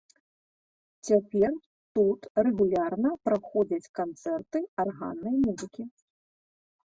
Цяпер 1.07 1.51
тут 1.99 2.21
рэгулярна 2.47 3.11
праходзяць 3.29 3.91
канцэрты 3.99 4.59
арганнай 4.85 5.35
музыкі. 5.45 5.83